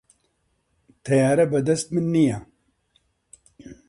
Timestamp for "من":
1.93-2.05